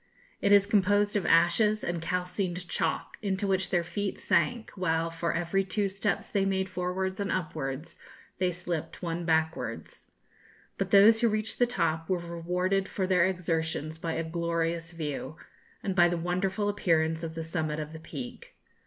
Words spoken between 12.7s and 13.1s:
for